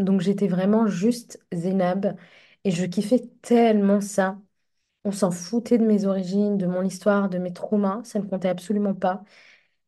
[0.00, 2.16] Donc j'étais vraiment juste Zénab
[2.64, 4.40] et je kiffais tellement ça.
[5.04, 8.48] On s'en foutait de mes origines, de mon histoire, de mes traumas, ça ne comptait
[8.48, 9.24] absolument pas.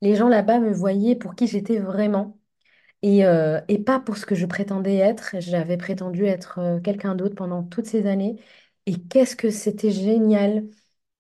[0.03, 2.39] Les gens là-bas me voyaient pour qui j'étais vraiment
[3.03, 5.37] et, euh, et pas pour ce que je prétendais être.
[5.41, 8.37] J'avais prétendu être euh, quelqu'un d'autre pendant toutes ces années.
[8.87, 10.67] Et qu'est-ce que c'était génial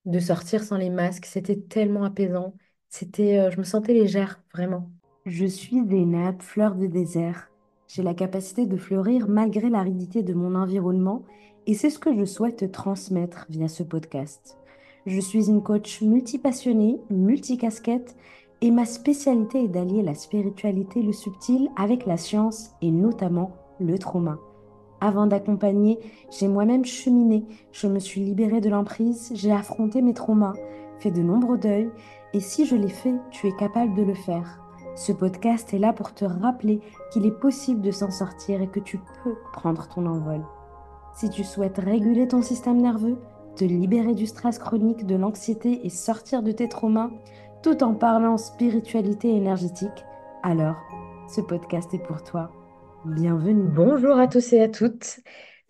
[0.05, 1.27] de sortir sans les masques.
[1.27, 2.55] C'était tellement apaisant.
[2.89, 4.91] C'était, euh, je me sentais légère, vraiment.
[5.27, 7.52] Je suis nappes, fleurs de désert.
[7.95, 11.25] J'ai la capacité de fleurir malgré l'aridité de mon environnement
[11.67, 14.57] et c'est ce que je souhaite te transmettre via ce podcast.
[15.05, 18.17] Je suis une coach multipassionnée, multicasquette
[18.63, 23.99] et ma spécialité est d'allier la spiritualité, le subtil avec la science et notamment le
[23.99, 24.39] trauma.
[25.03, 25.99] Avant d'accompagner,
[26.31, 30.55] j'ai moi-même cheminé, je me suis libérée de l'emprise, j'ai affronté mes traumas,
[30.99, 31.91] fait de nombreux deuils,
[32.33, 34.63] et si je l'ai fait, tu es capable de le faire.
[34.95, 38.81] Ce podcast est là pour te rappeler qu'il est possible de s'en sortir et que
[38.81, 40.43] tu peux prendre ton envol.
[41.15, 43.19] Si tu souhaites réguler ton système nerveux,
[43.57, 47.11] te libérer du stress chronique, de l'anxiété et sortir de tes traumas,
[47.63, 50.05] tout en parlant spiritualité énergétique,
[50.43, 50.77] alors
[51.29, 52.51] ce podcast est pour toi.
[53.05, 53.69] Bienvenue.
[53.69, 55.21] Bonjour à tous et à toutes.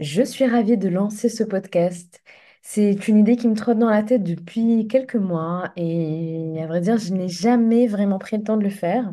[0.01, 2.23] Je suis ravie de lancer ce podcast.
[2.63, 6.81] C'est une idée qui me trotte dans la tête depuis quelques mois et à vrai
[6.81, 9.13] dire, je n'ai jamais vraiment pris le temps de le faire.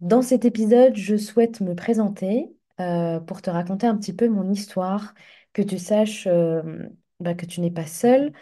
[0.00, 4.50] Dans cet épisode, je souhaite me présenter euh, pour te raconter un petit peu mon
[4.52, 5.14] histoire,
[5.54, 6.62] que tu saches euh,
[7.20, 8.32] bah, que tu n'es pas seule,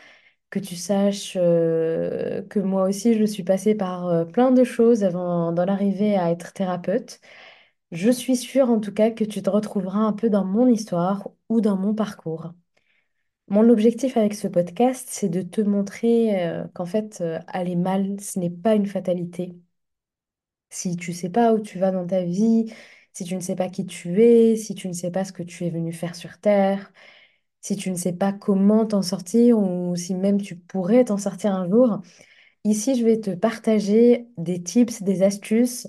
[0.51, 5.53] que tu saches euh, que moi aussi, je suis passée par plein de choses avant
[5.53, 7.21] d'en arriver à être thérapeute.
[7.93, 11.29] Je suis sûre en tout cas que tu te retrouveras un peu dans mon histoire
[11.51, 12.53] ou dans mon parcours.
[13.53, 18.19] Mon objectif avec ce podcast, c'est de te montrer euh, qu'en fait, euh, aller mal,
[18.21, 19.55] ce n'est pas une fatalité.
[20.71, 22.73] Si tu sais pas où tu vas dans ta vie,
[23.13, 25.43] si tu ne sais pas qui tu es, si tu ne sais pas ce que
[25.43, 26.93] tu es venu faire sur Terre,
[27.63, 31.55] si tu ne sais pas comment t'en sortir ou si même tu pourrais t'en sortir
[31.55, 32.01] un jour,
[32.65, 35.89] ici, je vais te partager des tips, des astuces,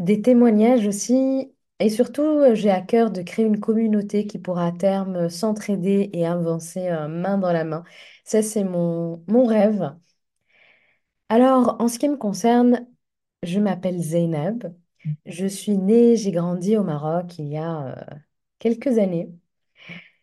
[0.00, 1.52] des témoignages aussi.
[1.82, 5.28] Et surtout, euh, j'ai à cœur de créer une communauté qui pourra à terme euh,
[5.28, 7.84] s'entraider et avancer euh, main dans la main.
[8.24, 9.92] Ça, c'est mon, mon rêve.
[11.28, 12.86] Alors, en ce qui me concerne,
[13.42, 14.66] je m'appelle Zeynep.
[15.26, 18.06] Je suis née, j'ai grandi au Maroc il y a
[18.58, 19.30] quelques années.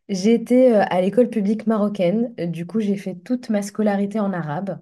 [0.09, 2.34] J'ai été à l'école publique marocaine.
[2.52, 4.80] Du coup, j'ai fait toute ma scolarité en arabe.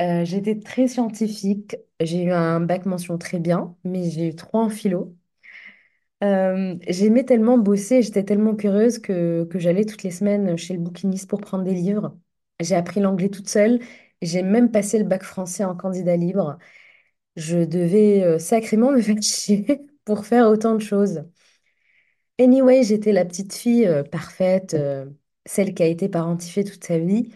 [0.00, 1.76] J'étais très scientifique.
[2.00, 5.16] J'ai eu un bac mention très bien, mais j'ai eu trois en philo.
[6.22, 11.28] Euh, j'aimais tellement bosser, j'étais tellement curieuse que, j'allais toutes les semaines chez le bouquiniste
[11.30, 12.16] pour prendre des livres.
[12.60, 13.80] J'ai appris l'anglais toute seule.
[14.20, 16.58] J'ai même passé le bac français en candidat libre.
[17.36, 21.24] Je devais euh, sacrément me faire chier pour faire autant de choses.
[22.38, 24.76] Anyway, j'étais la petite fille euh, parfaite,
[25.46, 27.30] celle qui a été parentifiée toute sa vie.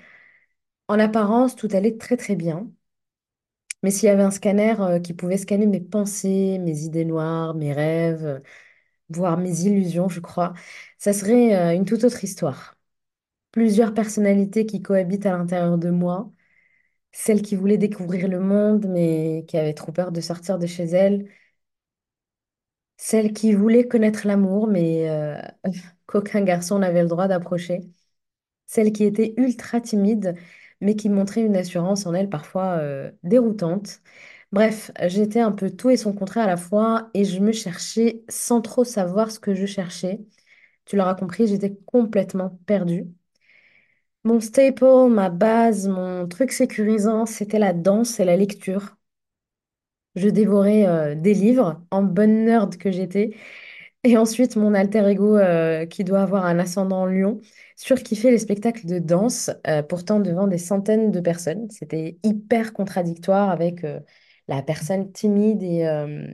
[0.89, 2.71] En apparence, tout allait très très bien.
[3.83, 7.73] Mais s'il y avait un scanner qui pouvait scanner mes pensées, mes idées noires, mes
[7.73, 8.41] rêves,
[9.11, 10.55] voire mes illusions, je crois,
[10.99, 12.77] ça serait euh, une toute autre histoire.
[13.53, 16.33] Plusieurs personnalités qui cohabitent à l'intérieur de moi,
[17.13, 20.85] celle qui voulait découvrir le monde mais qui avait trop peur de sortir de chez
[20.85, 21.29] elle,
[22.97, 25.41] celle qui voulait connaître l'amour mais euh,
[26.07, 27.81] qu'aucun garçon n'avait le droit d'approcher.
[28.67, 30.37] Celle qui était ultra timide,
[30.81, 34.01] mais qui montrait une assurance en elle parfois euh, déroutante.
[34.55, 38.23] Bref, j'étais un peu tout et son contraire à la fois, et je me cherchais
[38.29, 40.21] sans trop savoir ce que je cherchais.
[40.87, 43.07] Tu l'auras compris, j'étais complètement perdue.
[44.25, 48.97] Mon staple, ma base, mon truc sécurisant, c'était la danse et la lecture.
[50.17, 53.35] Je dévorais euh, des livres, en bonne nerd que j'étais.
[54.05, 57.41] Et ensuite, mon alter ego, euh, qui doit avoir un ascendant en lion,
[57.77, 61.71] surkiffait les spectacles de danse, euh, pourtant devant des centaines de personnes.
[61.71, 63.85] C'était hyper contradictoire avec
[64.49, 66.33] la personne timide et, euh,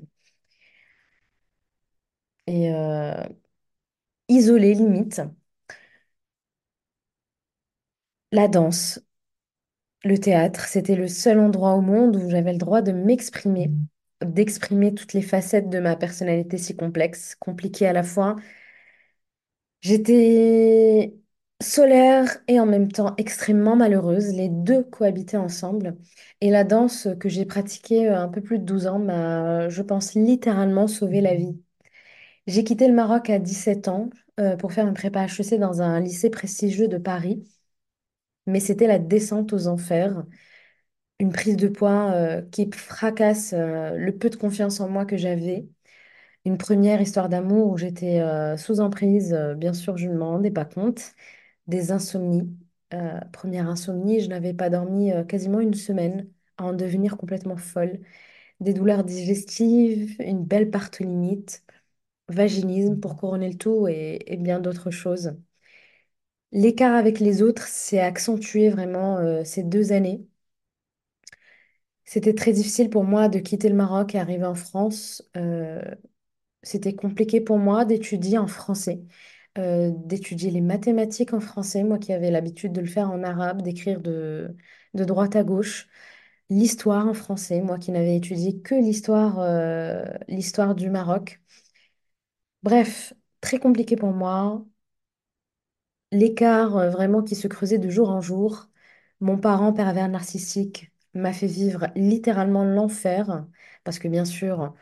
[2.48, 3.26] euh,
[4.28, 5.20] isolée limite.
[8.32, 8.98] La danse,
[10.04, 13.70] le théâtre, c'était le seul endroit au monde où j'avais le droit de m'exprimer,
[14.24, 18.36] d'exprimer toutes les facettes de ma personnalité si complexe, compliquée à la fois
[19.80, 21.14] J'étais
[21.62, 24.28] solaire et en même temps extrêmement malheureuse.
[24.34, 25.96] Les deux cohabitaient ensemble.
[26.40, 29.82] Et la danse que j'ai pratiquée euh, un peu plus de 12 ans m'a, je
[29.82, 31.60] pense, littéralement sauvé la vie.
[32.46, 34.10] J'ai quitté le Maroc à 17 ans
[34.40, 37.44] euh, pour faire une prépa HEC dans un lycée prestigieux de Paris.
[38.46, 40.24] Mais c'était la descente aux enfers,
[41.20, 45.68] une prise de poids euh, qui fracasse le peu de confiance en moi que j'avais.
[46.46, 48.22] Une première histoire d'amour où j'étais
[48.58, 51.14] sous emprise, bien sûr, je ne m'en rendais pas compte.
[51.66, 52.48] Des insomnies.
[52.94, 57.56] Euh, première insomnie, je n'avais pas dormi euh, quasiment une semaine à en devenir complètement
[57.56, 58.00] folle.
[58.60, 61.64] Des douleurs digestives, une belle partout-limite,
[62.28, 65.34] vaginisme pour couronner le tout et, bien d'autres choses.
[66.52, 70.24] L'écart avec les autres s'est accentué vraiment euh, ces deux années.
[72.04, 75.22] C'était très difficile pour moi de quitter le Maroc et arriver en France.
[76.62, 79.02] C'était compliqué pour moi d'étudier en français,
[79.58, 83.62] euh, d'étudier les mathématiques en français, moi qui avais l'habitude de le faire en arabe,
[83.62, 84.56] d'écrire de,
[84.94, 85.88] de droite à gauche,
[86.50, 91.40] l'histoire en français, moi qui n'avais étudié que l'histoire euh, l'histoire du Maroc.
[92.62, 93.12] Bref,
[93.42, 94.64] très compliqué pour moi.
[96.12, 98.68] L'écart euh, vraiment qui se creusait de jour en jour.
[99.20, 103.44] Mon parent pervers narcissique m'a fait vivre littéralement l'enfer,
[103.84, 104.74] parce que bien sûr,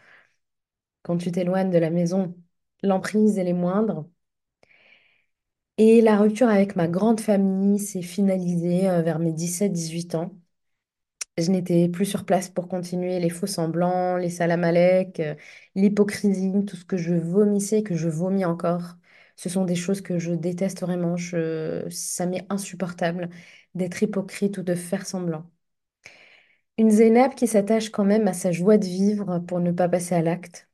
[1.03, 2.35] quand tu t'éloignes de la maison,
[2.83, 4.09] l'emprise, elle est moindre.
[5.79, 10.37] Et la rupture avec ma grande famille s'est finalisée euh, vers mes dix-sept, dix-huit ans.
[11.39, 15.35] Je n'étais plus sur place pour continuer les faux semblants, les salam-alek, euh,
[15.77, 18.97] l'hypocrisie, tout ce que je vomissais, que je vomis encore.
[19.37, 21.17] Ce sont des choses que je déteste vraiment.
[21.17, 21.87] Je...
[21.91, 23.31] Ça m'est insupportable
[23.75, 25.49] d'être hypocrite ou de faire semblant.
[26.79, 30.15] Une Zénab qui s'attache quand même à sa joie de vivre pour ne pas passer
[30.15, 30.68] à l'acte.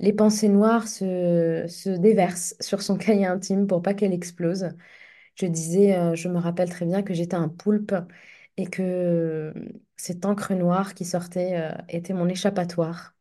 [0.00, 4.70] Les pensées noires se, se déversent sur son cahier intime pour pas qu'elle explose.
[5.36, 7.94] Je disais, euh, je me rappelle très bien que j'étais un poulpe
[8.58, 9.54] et que euh,
[9.96, 13.14] cette encre noire qui sortait euh, était mon échappatoire.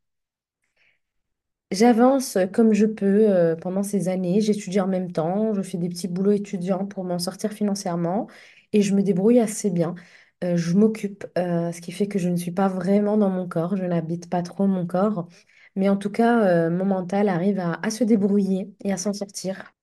[1.72, 6.08] J'avance comme je peux pendant ces années, j'étudie en même temps, je fais des petits
[6.08, 8.28] boulots étudiants pour m'en sortir financièrement
[8.74, 9.96] et je me débrouille assez bien.
[10.44, 13.86] Je m'occupe, ce qui fait que je ne suis pas vraiment dans mon corps, je
[13.86, 15.28] n'habite pas trop mon corps,
[15.76, 19.74] mais en tout cas, euh, mon mental arrive à, se débrouiller et à s'en sortir.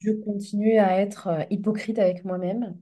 [0.00, 2.76] Je continue à être euh, hypocrite avec moi-même.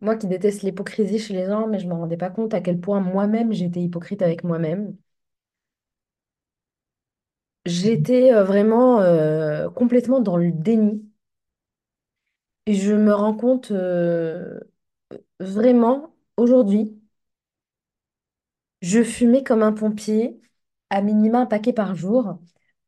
[0.00, 2.60] Moi qui déteste l'hypocrisie chez les gens, mais je ne me rendais pas compte à
[2.60, 4.96] quel point moi-même j'étais hypocrite avec moi-même.
[7.66, 8.98] J'étais euh, vraiment
[9.74, 11.04] complètement dans le déni.
[12.66, 13.72] Et je me rends compte
[15.40, 16.97] vraiment aujourd'hui,
[18.82, 20.40] je fumais comme un pompier,
[20.90, 22.38] à minima un paquet par jour.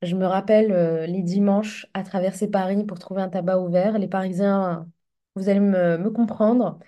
[0.02, 3.98] Je me rappelle euh, les dimanches à traverser Paris pour trouver un tabac ouvert.
[3.98, 4.88] Les Parisiens,
[5.34, 6.78] vous allez me, comprendre.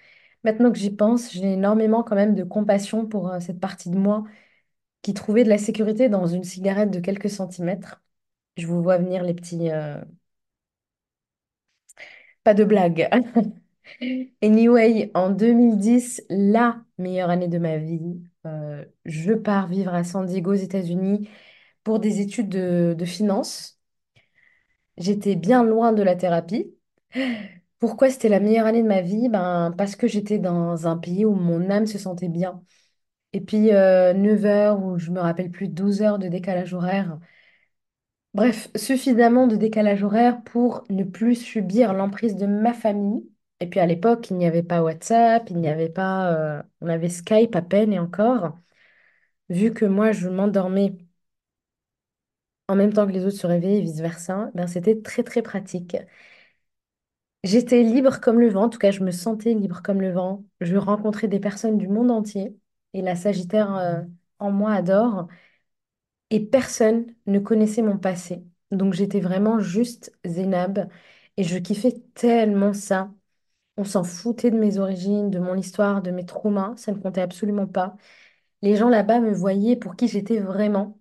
[0.45, 3.99] Maintenant que j'y pense, j'ai énormément quand même de compassion pour euh, cette partie de
[3.99, 4.25] moi
[5.03, 8.03] qui trouvait de la sécurité dans une cigarette de quelques centimètres.
[8.59, 9.71] Je vous vois venir les petits...
[9.73, 10.01] euh,
[12.45, 13.09] Pas de blague.
[14.43, 20.27] Anyway, en 2010, la meilleure année de ma vie, euh, je pars vivre à San
[20.27, 21.29] Diego, aux États-Unis,
[21.85, 23.79] pour des études de, de finance.
[24.97, 26.75] J'étais bien loin de la thérapie.
[27.79, 29.29] Pourquoi c'était la meilleure année de ma vie?
[29.29, 32.63] Ben, parce que j'étais dans un pays où mon âme se sentait bien.
[33.35, 37.19] Et puis, euh, 9 heures, ou je me rappelle plus, 12 heures de décalage horaire.
[38.35, 43.25] Bref, suffisamment de décalage horaire pour ne plus subir l'emprise de ma famille.
[43.63, 46.33] Et puis à l'époque, il n'y avait pas WhatsApp, il n'y avait pas...
[46.35, 48.59] euh, on avait Skype à peine et encore.
[49.51, 50.97] Vu que moi, je m'endormais
[52.69, 55.97] en même temps que les autres se réveillaient et vice-versa, ben c'était très très pratique.
[57.45, 60.45] J'étais libre comme le vent, en tout cas, je me sentais libre comme le vent.
[60.61, 62.57] Je rencontrais des personnes du monde entier
[62.95, 64.03] et la Sagittaire euh,
[64.39, 65.27] en moi adore.
[66.31, 68.45] et personne ne connaissait mon passé.
[68.71, 70.89] Donc j'étais vraiment juste Zénab
[71.37, 73.13] et je kiffais tellement ça.
[73.77, 77.23] On s'en foutait de mes origines, de mon histoire, de mes traumas, ça ne comptait
[77.23, 77.97] absolument pas.
[78.63, 81.01] Les gens là-bas me voyaient pour qui j'étais vraiment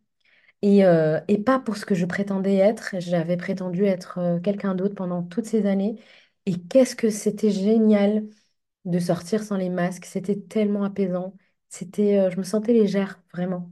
[0.62, 2.96] et, euh, et pas pour ce que je prétendais être.
[3.00, 6.02] J'avais prétendu être euh, quelqu'un d'autre pendant toutes ces années.
[6.46, 8.26] Et qu'est-ce que c'était génial
[8.86, 10.06] de sortir sans les masques.
[10.06, 11.36] C'était tellement apaisant.
[11.70, 13.72] C'était, euh, je me sentais légère, vraiment.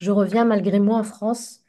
[0.00, 1.60] Je reviens malgré moi en France.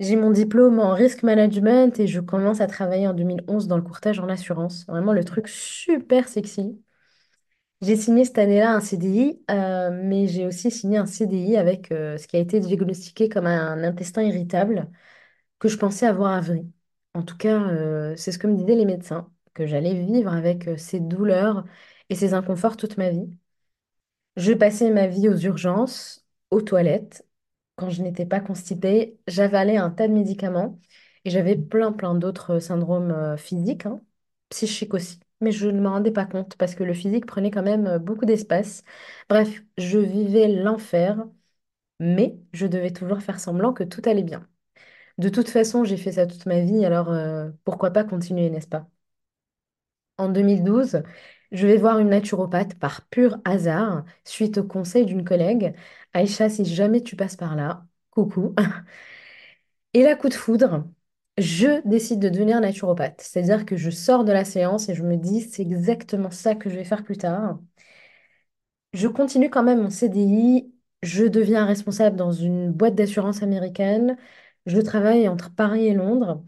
[0.00, 3.82] J'ai mon diplôme en risk management et je commence à travailler en 2011 dans le
[3.82, 4.84] courtage en assurance.
[4.86, 6.80] Vraiment le truc super sexy.
[7.80, 12.18] J'ai signé cette année-là un CDI, euh, mais j'ai aussi signé un CDI avec euh,
[12.18, 14.90] ce qui a été diagnostiqué comme un intestin irritable
[15.60, 16.66] que je pensais avoir avril.
[17.14, 20.68] En tout cas, euh, c'est ce que me disaient les médecins, que j'allais vivre avec
[20.78, 21.64] ces douleurs
[22.10, 23.28] et ces inconforts toute ma vie.
[24.38, 27.26] Je passais ma vie aux urgences, aux toilettes.
[27.78, 30.80] Quand je n'étais pas constipée, j'avalais un tas de médicaments
[31.24, 34.02] et j'avais plein, plein d'autres syndromes euh, physiques, hein,
[34.50, 35.20] psychiques aussi.
[35.42, 37.98] Mais je ne me rendais pas compte parce que le physique prenait quand même euh,
[38.00, 38.84] beaucoup d'espace.
[39.30, 41.24] Bref, je vivais l'enfer
[42.00, 44.48] mais je devais toujours faire semblant que tout allait bien.
[45.18, 48.68] De toute façon, j'ai fait ça toute ma vie, alors euh, pourquoi pas continuer, n'est-ce
[48.68, 48.88] pas?
[50.18, 51.02] En 2012,
[51.52, 55.74] je vais voir une naturopathe par pur hasard, suite au conseil d'une collègue.
[56.12, 58.54] Aïcha, si jamais tu passes par là, coucou.
[59.94, 60.86] Et là, coup de foudre,
[61.38, 63.20] je décide de devenir naturopathe.
[63.20, 66.70] C'est-à-dire que je sors de la séance et je me dis, c'est exactement ça que
[66.70, 67.58] je vais faire plus tard.
[68.92, 70.74] Je continue quand même mon CDI.
[71.02, 74.16] Je deviens responsable dans une boîte d'assurance américaine.
[74.66, 76.44] Je travaille entre Paris et Londres.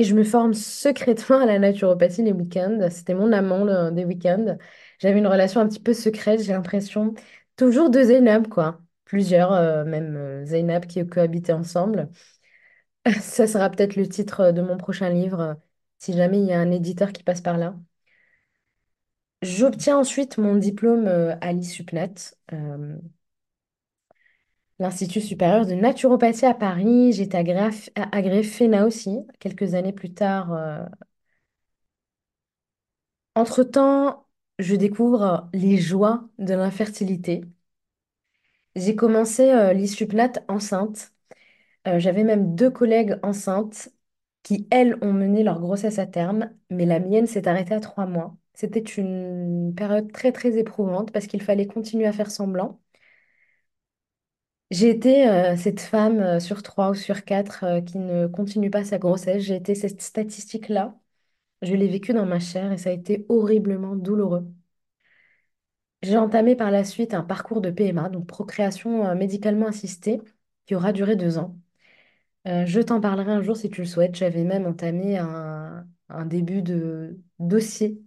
[0.00, 2.88] Et je me forme secrètement à la naturopathie les week-ends.
[2.90, 4.56] C'était mon amant des week-ends.
[4.98, 7.12] J'avais une relation un petit peu secrète, j'ai l'impression.
[7.56, 8.80] Toujours deux Zainab, quoi.
[9.04, 12.08] Plusieurs, euh, même euh, Zainab qui cohabitaient ensemble.
[13.20, 15.54] Ça sera peut-être le titre de mon prochain livre, euh,
[15.98, 17.74] si jamais il y a un éditeur qui passe par là.
[19.42, 22.96] J'obtiens ensuite mon diplôme euh, à l'ISUPNAT, euh,
[24.80, 27.12] l'Institut supérieur de naturopathie à Paris.
[27.12, 30.52] J'ai été agré- agréée FENA aussi, quelques années plus tard.
[30.54, 30.84] euh,
[33.34, 34.26] Entre-temps,
[34.60, 37.42] je découvre les joies de l'infertilité.
[38.76, 41.12] J'ai commencé euh, l'ISUPNAT enceinte.
[41.88, 43.90] Euh, j'avais même deux collègues enceintes
[44.42, 48.06] qui, elles, ont mené leur grossesse à terme, mais la mienne s'est arrêtée à trois
[48.06, 48.36] mois.
[48.54, 52.80] C'était une période très, très éprouvante parce qu'il fallait continuer à faire semblant.
[54.70, 58.70] J'ai été euh, cette femme euh, sur trois ou sur quatre euh, qui ne continue
[58.70, 59.42] pas sa grossesse.
[59.42, 60.96] J'ai été cette statistique-là.
[61.62, 64.46] Je l'ai vécue dans ma chair et ça a été horriblement douloureux.
[66.02, 70.20] J'ai entamé par la suite un parcours de PMA, donc procréation médicalement assistée,
[70.66, 71.56] qui aura duré deux ans.
[72.46, 74.14] Je t'en parlerai un jour si tu le souhaites.
[74.16, 75.86] J'avais même entamé un,
[76.26, 78.02] début de dossier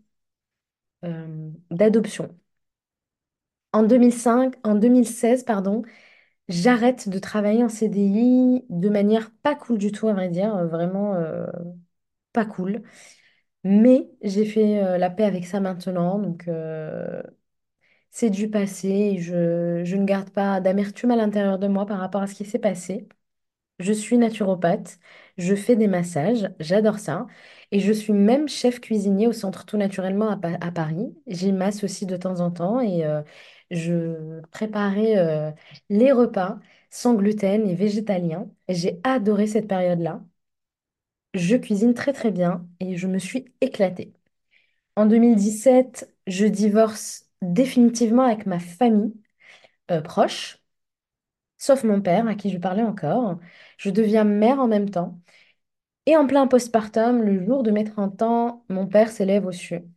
[1.70, 2.36] d'adoption.
[3.74, 5.84] En 2005, en 2016, pardon,
[6.50, 10.68] j'arrête de travailler en CDI de manière pas cool du tout, à vrai dire, euh,
[10.68, 11.46] vraiment euh,
[12.34, 12.84] pas cool.
[13.66, 16.48] Mais j'ai fait euh, la paix avec ça maintenant, donc
[18.12, 19.18] c'est du passé.
[19.20, 22.46] Je, je ne garde pas d'amertume à l'intérieur de moi par rapport à ce qui
[22.46, 23.08] s'est passé.
[23.80, 25.00] Je suis naturopathe,
[25.38, 27.28] je fais des massages, j'adore ça.
[27.72, 31.16] Et je suis même chef cuisinier au centre Tout Naturellement à, Pa- à Paris.
[31.28, 33.06] J'y masse aussi de temps en temps et
[33.74, 35.52] je préparais euh,
[35.90, 36.60] les repas
[36.92, 38.50] sans gluten et végétaliens.
[38.70, 40.24] J'ai adoré cette période-là.
[41.34, 44.14] Je cuisine très très bien et je me suis éclatée.
[44.98, 49.14] En 2017, je divorce définitivement avec ma famille
[49.92, 50.60] euh, proche,
[51.58, 53.40] sauf mon père à qui je parlais encore.
[53.78, 55.20] Je deviens mère en même temps.
[56.08, 59.88] Et en plein postpartum, le jour de mes 30 ans, mon père s'élève aux cieux.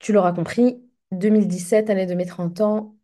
[0.00, 2.96] Tu l'auras compris, 2017, année de mes 30 ans,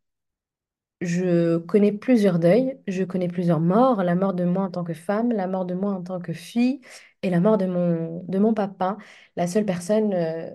[1.01, 4.95] je connais plusieurs deuils, je connais plusieurs morts, la mort de moi en tant que
[4.95, 6.81] femme, la mort de moi en tant que fille
[7.23, 8.97] et la mort de mon, papa,
[9.37, 10.51] la seule personne euh,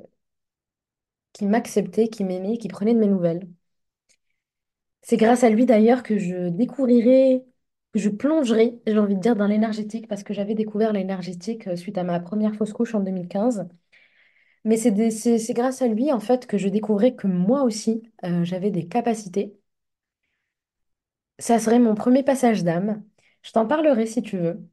[1.34, 3.48] qui m'acceptait, qui m'aimait, qui prenait de mes nouvelles.
[5.02, 7.44] C'est grâce à lui d'ailleurs que je découvrirai,
[7.94, 11.76] que je plongerai, j'ai envie de dire, dans l'énergétique, parce que j'avais découvert l'énergétique euh,
[11.76, 13.68] suite à ma première fausse couche en 2015.
[14.66, 18.04] Mais c'est c'est c'est grâce à lui, en fait, que je découvrais que moi aussi,
[18.26, 19.58] euh, j'avais des capacités.
[21.40, 23.04] Ça serait mon premier passage d'âme.
[23.42, 24.70] Je t'en parlerai si tu veux.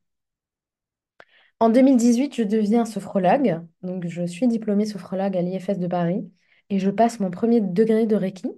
[1.61, 3.63] En 2018, je deviens sophrologue.
[3.83, 6.31] Donc, je suis diplômée sophrologue à l'IFS de Paris
[6.71, 8.49] et je passe mon premier degré de Reiki.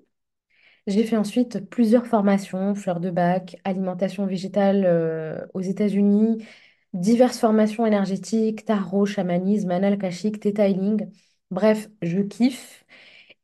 [0.87, 6.44] J'ai fait ensuite plusieurs formations, fleurs de bac, alimentation végétale euh, aux États-Unis,
[6.95, 10.38] diverses formations énergétiques, tarot, chamanisme, anal kashique.
[11.50, 12.85] Bref, je kiffe.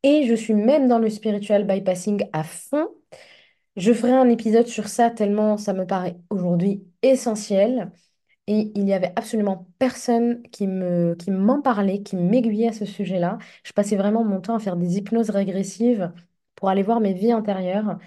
[0.02, 2.88] Et je suis même dans le spiritual bypassing à fond.
[3.76, 7.92] Je ferai un épisode sur ça tellement ça me paraît aujourd'hui essentiel.
[8.46, 12.84] Et il n'y avait absolument personne qui me, qui m'en parlait, qui m'aiguillait à ce
[12.86, 13.38] sujet-là.
[13.64, 16.12] Je passais vraiment mon temps à faire des hypnoses régressives
[16.56, 17.98] pour aller voir mes vies antérieures.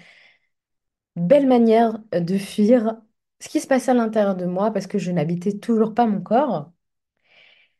[1.16, 2.96] Belle manière de fuir
[3.40, 6.20] ce qui se passait à l'intérieur de moi parce que je n'habitais toujours pas mon
[6.22, 6.72] corps.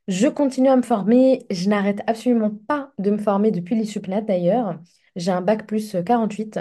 [0.09, 1.47] Je continue à me former.
[1.51, 4.81] Je n'arrête absolument pas de me former depuis l'ISUPNAT d'ailleurs.
[5.17, 6.59] J'ai un bac plus 48.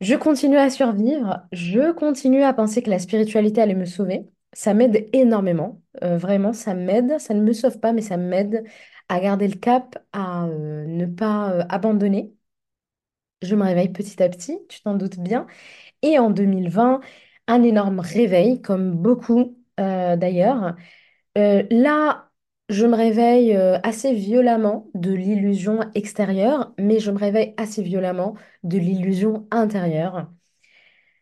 [0.00, 4.26] Je continue à survivre, je continue à penser que la spiritualité allait me sauver.
[4.52, 7.18] Ça m'aide énormément, Euh, vraiment, ça m'aide.
[7.18, 8.64] Ça ne me sauve pas, mais ça m'aide
[9.08, 12.32] à garder le cap, à euh, ne pas euh, abandonner.
[13.42, 15.46] Je me réveille petit à petit, tu t'en doutes bien.
[16.02, 17.00] Et en 2020,
[17.46, 20.76] un énorme réveil, comme beaucoup euh, d'ailleurs.
[21.38, 22.30] Euh, là,
[22.70, 28.36] Je me réveille euh, assez violemment de l'illusion extérieure, mais je me réveille assez violemment
[28.64, 30.30] de l'illusion intérieure,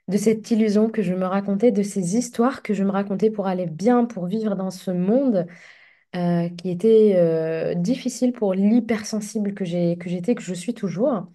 [0.09, 3.47] de cette illusion que je me racontais, de ces histoires que je me racontais pour
[3.47, 5.47] aller bien, pour vivre dans ce monde
[6.59, 11.27] qui était difficile pour l'hypersensible que j'ai, que j'étais, que je suis toujours.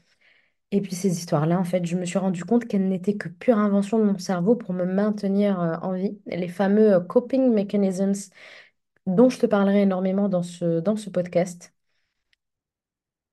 [0.74, 3.58] Et puis ces histoires-là, en fait, je me suis rendu compte qu'elles n'étaient que pure
[3.60, 6.20] invention de mon cerveau pour me maintenir euh, en vie.
[6.28, 8.32] Les fameux euh, coping mechanisms
[9.08, 11.74] dont je te parlerai énormément dans ce, dans ce podcast.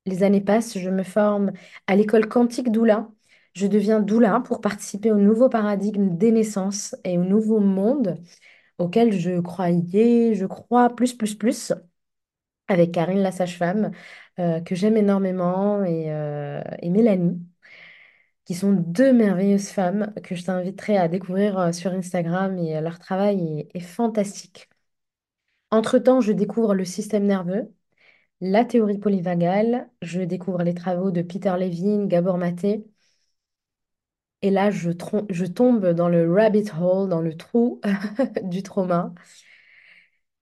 [0.06, 1.52] Les années passent, je me forme
[1.86, 3.08] à l'école quantique doula.
[3.54, 8.16] Je deviens doula pour participer au nouveau paradigme des naissances et au nouveau monde
[8.78, 11.72] auquel je croyais, je crois plus, plus, plus,
[12.68, 13.90] avec Karine la sage-femme,
[14.40, 17.40] euh, que j'aime énormément, et, euh, et Mélanie,
[18.44, 22.98] qui sont deux merveilleuses femmes que je t'inviterai à découvrir euh, sur Instagram, et leur
[22.98, 24.68] travail est fantastique.
[25.72, 27.72] Entre-temps, je découvre le système nerveux,
[28.42, 32.86] la théorie polyvagale, je découvre les travaux de Peter Levine, Gabor Maté,
[34.42, 34.90] et là, je
[35.46, 37.80] tombe dans le rabbit hole, dans le trou
[38.42, 39.14] du trauma.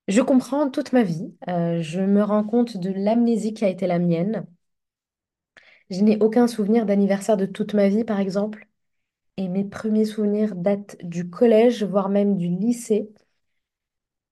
[0.08, 3.86] Je comprends toute ma vie, euh, je me rends compte de l'amnésie qui a été
[3.86, 4.44] la mienne.
[5.90, 8.66] Je n'ai aucun souvenir d'anniversaire de toute ma vie, par exemple,
[9.38, 13.10] et mes premiers souvenirs datent du collège, voire même du lycée.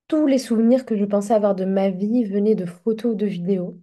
[0.08, 3.26] Tous les souvenirs que je pensais avoir de ma vie venaient de photos ou de
[3.26, 3.80] vidéos.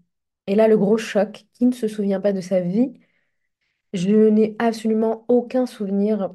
[0.47, 2.93] Et là, le gros choc, qui ne se souvient pas de sa vie
[3.93, 6.33] Je n'ai absolument aucun souvenir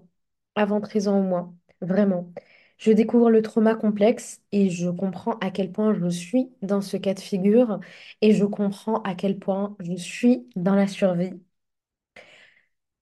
[0.55, 2.33] avant 13 ans au moins, vraiment.
[2.79, 6.97] Je découvre le trauma complexe et je comprends à quel point je suis dans ce
[6.97, 7.81] cas de figure
[8.23, 11.33] et je comprends à quel point je suis dans la survie.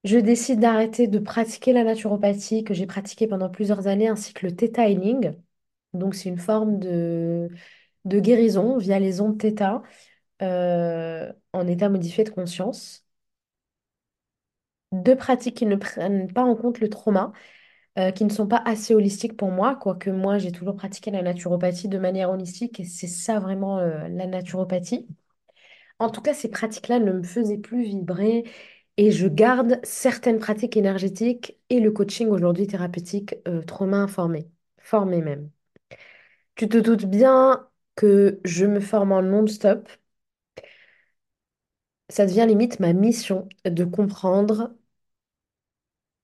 [0.04, 4.47] Je décide d'arrêter de pratiquer la naturopathie que j'ai pratiquée pendant plusieurs années ainsi que
[4.47, 5.35] le Theta Healing.
[5.95, 7.50] Donc c'est une forme de,
[8.06, 9.83] guérison via les ondes Theta
[10.42, 13.04] euh, en état modifié de conscience.
[14.92, 17.33] Deux pratiques qui ne prennent pas en compte le trauma
[17.99, 21.23] euh, qui ne sont pas assez holistiques pour moi, quoique moi j'ai toujours pratiqué la
[21.23, 25.07] naturopathie de manière holistique et c'est ça vraiment euh, la naturopathie.
[25.99, 28.44] En tout cas, ces pratiques-là ne me faisaient plus vibrer
[28.99, 35.23] et je garde certaines pratiques énergétiques et le coaching aujourd'hui thérapeutique euh, trauma informé, formé
[35.23, 35.51] même.
[36.57, 39.88] Tu te doutes bien que je me forme en non-stop.
[42.09, 44.75] Ça devient limite ma mission de comprendre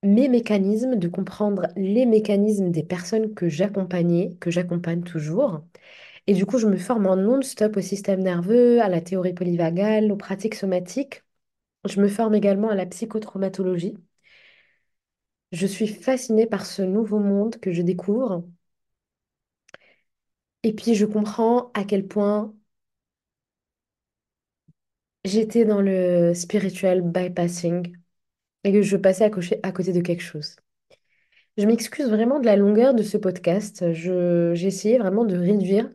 [0.02, 5.62] mes mécanismes, de comprendre les mécanismes des personnes que j'accompagnais, que j'accompagne toujours.
[6.28, 10.12] Et du coup, je me forme en non-stop au système nerveux, à la théorie polyvagale,
[10.12, 11.24] aux pratiques somatiques.
[11.88, 13.96] Je me forme également à la psychotraumatologie.
[15.52, 18.42] Je suis fascinée par ce nouveau monde que je découvre.
[20.64, 22.52] Et puis, je comprends à quel point
[25.24, 27.92] j'étais dans le spiritual bypassing
[28.64, 29.30] et que je passais à,
[29.72, 30.56] côté de quelque chose.
[31.56, 33.92] Je m'excuse vraiment de la longueur de ce podcast.
[33.92, 35.88] J'ai essayé vraiment de réduire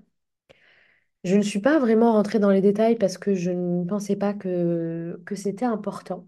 [1.23, 4.33] Je ne suis pas vraiment rentrée dans les détails parce que je ne pensais pas
[4.33, 6.27] que, que c'était important.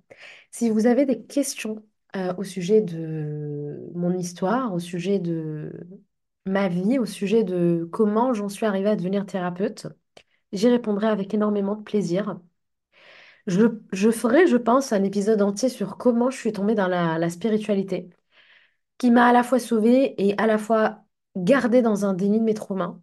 [0.52, 5.71] Si vous avez des questions euh, au sujet de mon histoire, au sujet de
[6.45, 9.88] ma vie, au sujet de comment j'en suis arrivée à devenir thérapeute,
[10.54, 12.39] j'y répondrai avec énormément de plaisir.
[13.49, 17.29] Je, ferai, je pense, un épisode entier sur comment je suis tombée dans la, la
[17.29, 18.09] spiritualité,
[18.99, 21.05] qui m'a à la fois sauvée et à la fois
[21.38, 22.99] gardée dans un déni de mes traumas.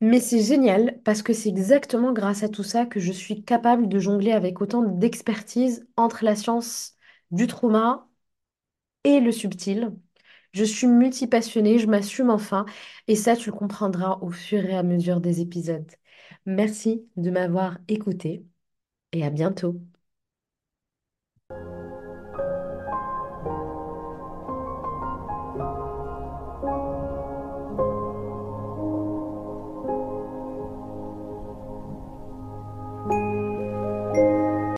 [0.00, 3.88] Mais c'est génial parce que c'est exactement grâce à tout ça que je suis capable
[3.88, 6.96] de jongler avec autant d'expertise entre la science
[7.30, 8.06] du trauma
[9.04, 9.92] et le subtil.
[10.52, 12.66] Je suis multipassionnée, je m'assume enfin
[13.08, 15.90] et ça, tu le comprendras au fur et à mesure des épisodes.
[16.46, 18.44] Merci de m'avoir écouté
[19.16, 19.80] et à bientôt.